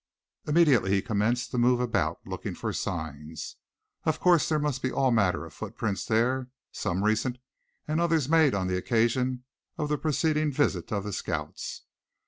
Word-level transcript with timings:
Immediately 0.47 0.89
he 0.93 1.01
commenced 1.03 1.51
to 1.51 1.59
move 1.59 1.79
about, 1.79 2.25
looking 2.25 2.55
for 2.55 2.73
signs. 2.73 3.57
Of 4.03 4.19
course 4.19 4.49
there 4.49 4.57
must 4.57 4.81
be 4.81 4.91
all 4.91 5.11
manner 5.11 5.45
of 5.45 5.53
footprints 5.53 6.05
there, 6.05 6.47
some 6.71 7.03
recent, 7.03 7.37
and 7.87 8.01
others 8.01 8.27
made 8.27 8.55
on 8.55 8.65
the 8.65 8.77
occasion 8.77 9.43
of 9.77 9.89
the 9.89 9.99
preceding 9.99 10.51
visit 10.51 10.91
of 10.91 11.03
the 11.03 11.13
scouts. 11.13 11.83